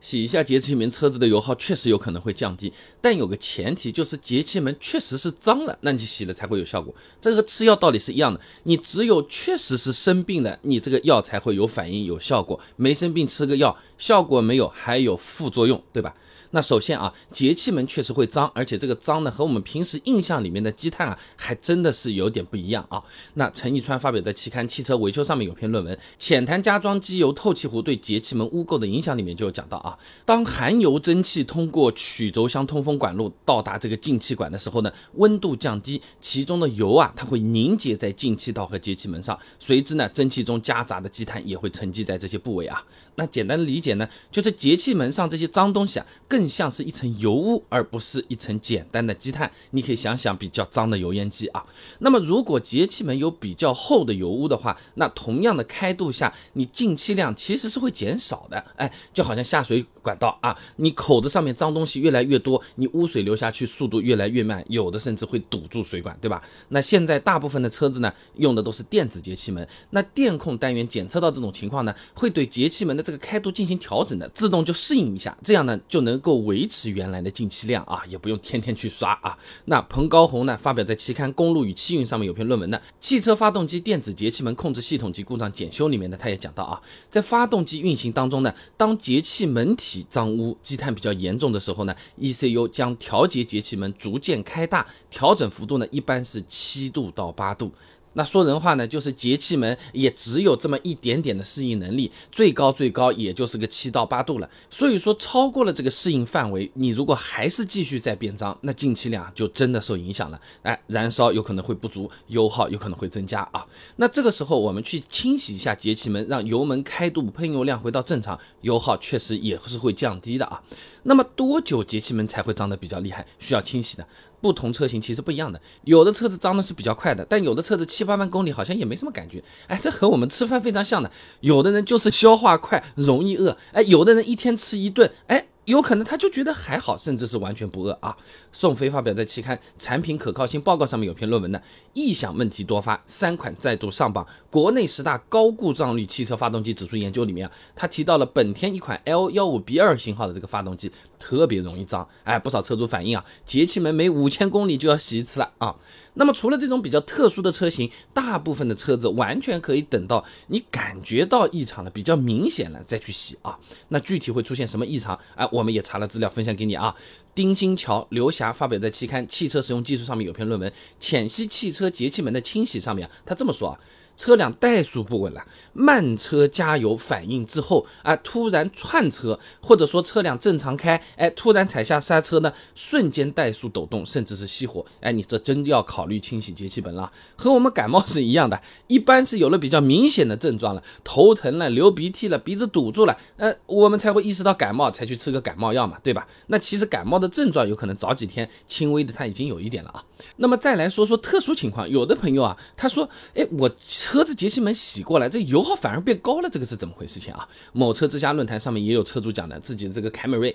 [0.00, 6.94] 洗一下节气门，车子的油耗确实有可能会降低，但有个前提就是节气门确实是脏了，那你洗了才会有效果。
[7.20, 12.58] 这和吃药道理是一样的，你只有确实是生病了，你这个药才会有反应有效果。
[12.76, 16.14] 没生病吃个药，效果没有，还有副作用，对吧？
[16.52, 23.02] 那首先啊，节气门确实会脏，而且这个脏呢，和我们平时印象里面的积碳啊，还真的是有点不一样啊。
[23.34, 42.84] 那陈义川发表在期刊《汽车维修》上面有篇论文《浅谈加装机油透气壶对节气门污垢的影响》里面就有讲到啊，当含油蒸汽通过曲轴箱通风管路到达这个进气管的时候呢，温度降低，其中的油啊，它会凝结在进气道和节气门上，随之呢，蒸汽中夹杂的积碳也会沉积在这些部位啊。
[43.14, 49.50] 那简单的理解呢，就是节气门上这些脏东西啊，更更像是一层油污，而不是一层简单的积碳。
[49.72, 51.62] 你可以想想比较脏的油烟机啊。
[51.98, 58.56] 那么如果节气门有比较厚的油污的话，那同样的开度下，你进气量其实是会减少的。
[58.76, 66.42] 哎，就好像下水管道啊，你口子上面脏东西越来越多，你污水流下去速度越来越慢，有的甚至会堵住水管，对吧？
[66.68, 69.66] 那现在大部分的车子呢，用的都是电子节气门。
[69.90, 79.36] 那电控单元检测到这种情况呢，会对节气门的这个开度进行调整的，自动就适应一下，这样呢就能够维持原来的进气量啊，也不用天天去刷啊。
[79.64, 86.80] 那彭高红呢发表在期刊《公路与汽运》上面有篇论文呢，《汽车发动机电子节气门控制系统及故障检修》里面呢，他也讲到啊，
[87.10, 97.72] 在发动机运行当中呢，当节气门体起脏污、积碳比较严重的时候呢，ECU 将调节节气门逐渐开大，调整幅度呢一般是七度到八度。
[98.14, 104.50] 那说人话呢，就是节气门也只有这么一点点的适应能力，最高最高也就是个七到八度了。
[104.68, 110.40] 所以说超过了这个适应范围，你如果还是继续在变脏，那进气量就真的受影响了。
[110.62, 113.64] 哎，燃烧有可能会不足，油耗有可能会增加啊。
[113.96, 120.60] 那这个时候我们去清洗一下节气门，让油门开度、喷油量回到正常，油耗确实也是会降低的啊。
[121.04, 124.06] 那么多久节气门才会脏的比较厉害，需要清洗的？
[124.40, 129.42] 不同车型其实不一样的，有的车子脏的是比较快的，但有的车子七八万公里好像也没什么感觉。
[129.66, 133.56] 哎，这和我们吃饭非常像的，有的人就是消化快，容易饿。
[133.72, 135.46] 哎，有的人一天吃一顿，哎。
[135.66, 138.16] 有可能他就觉得还好，甚至是完全不饿啊。
[138.50, 141.60] 宋飞发表在期刊《产品可靠性报告》上面有篇论文呢，
[141.92, 144.26] 异响问题多发，三款再度上榜。
[144.50, 155.76] 国内十大高故障率汽车发动机指数研究里面啊，他提到了本田一款 L 幺五 B 二型号的这个发动机特别容易脏，哎，不少车主反映啊，节气门每五千公里就要洗一次了啊。
[156.14, 163.56] 那么除了这种比较特殊的车型，大部分的车子完全可以等到你感觉到异常了，比较明显了再去洗啊。
[163.88, 165.16] 那具体会出现什么异常？
[165.36, 166.94] 哎，我们也查了资料分享给你啊。
[167.34, 173.80] 丁新桥、刘霞发表在期刊《汽车使用技术》上面有篇论文《浅析汽车节气门的清洗》上面，他这么说啊。
[174.20, 175.42] 车辆怠速不稳了，
[175.72, 187.10] 慢车加油反应之后，啊，突然窜车，或者说车辆正常开，哎，突然踩下刹车呢，瞬间怠速抖动，甚至是熄火，哎，你这真要考虑清洗节气门了。
[187.34, 196.28] 和我们感冒是一样的，一般是有了比较明显的症状了，头疼了，流鼻涕了，鼻子堵住了，呃，我们才会意识到感冒，才去吃个感冒药嘛，对吧？
[196.48, 200.04] 那其实感冒的症状有可能早几天轻微的它已经有一点了啊。
[200.36, 203.70] 那么再来说说特殊情况，有的朋友啊，他说，哎，我。
[203.78, 207.48] 车子节气门洗过来，这油耗反而变高了，这个是怎么回事情啊？
[207.72, 210.54] 某车之家论坛上面也有车主讲的，自己的这个凯美瑞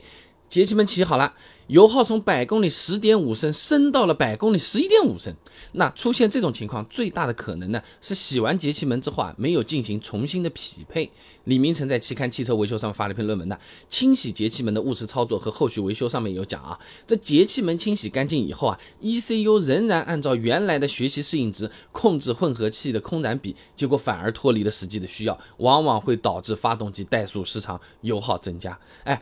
[0.50, 1.34] 节气门洗好了。
[1.68, 5.34] 油耗从百公里十点五升升到了百公里十一点五升，
[5.72, 11.12] 那出现这种情况最大的可能呢是洗完节气门之后啊没有进行重新的匹配。
[11.46, 13.58] 李明成在期刊《汽车维修》上发了一篇论文呢，
[13.90, 16.80] 清洗节气门的务实操作和后续维修上面有讲啊。
[17.08, 28.78] 这节气门清洗干净以后啊，ECU 仍然按照原来的学习适应值控制混合气的空燃比，结果反而脱离了实际的需要，往往会导致发动机怠速失常，油耗增加。
[29.04, 29.20] 哎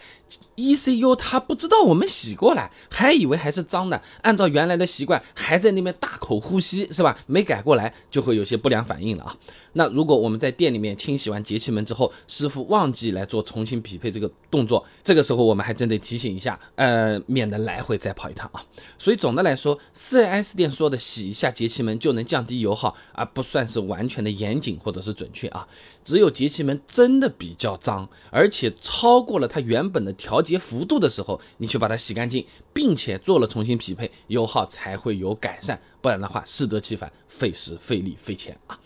[0.58, 2.34] ，ECU 他不知道我们洗。
[2.36, 7.18] 过来还以为还是脏的，按照原来的习惯还在那边大口呼吸，是吧？
[7.28, 9.38] 没改过来就会有些不良反应了啊。
[9.76, 18.62] 那如果我们在店里面清洗完节气门之后，师傅忘记来做重新匹配这个动作，这个时候我们还真得提醒一下，呃，免得来回再跑一趟啊。
[19.00, 25.68] 所以总的来说，4S 店说的洗一下节气门就能降低油耗啊，不算是完全的严谨或者是准确啊。
[26.04, 35.80] 只有节气门真的比较脏，而且超过了它原本的调节幅度的时候，你去把它洗干净，并且做了重新匹配，油耗才会有改善。
[36.02, 38.80] 不然的话，适得其反，费时费力费钱啊。